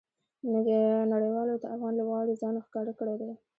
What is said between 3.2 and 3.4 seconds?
دئ.